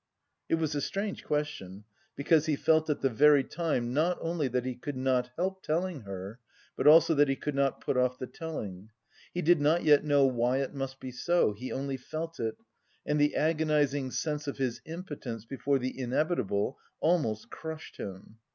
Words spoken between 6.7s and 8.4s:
but also that he could not put off the